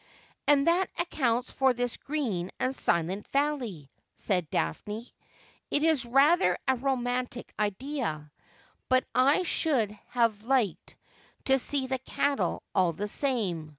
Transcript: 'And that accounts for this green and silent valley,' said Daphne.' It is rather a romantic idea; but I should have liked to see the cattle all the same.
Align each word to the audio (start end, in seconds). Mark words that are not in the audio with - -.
'And 0.47 0.65
that 0.65 0.87
accounts 0.97 1.51
for 1.51 1.75
this 1.75 1.95
green 1.97 2.49
and 2.59 2.73
silent 2.75 3.27
valley,' 3.27 3.91
said 4.15 4.49
Daphne.' 4.49 5.13
It 5.69 5.83
is 5.83 6.07
rather 6.07 6.57
a 6.67 6.75
romantic 6.75 7.53
idea; 7.59 8.31
but 8.89 9.05
I 9.13 9.43
should 9.43 9.91
have 10.07 10.45
liked 10.45 10.95
to 11.45 11.59
see 11.59 11.85
the 11.85 11.99
cattle 11.99 12.63
all 12.73 12.93
the 12.93 13.07
same. 13.07 13.69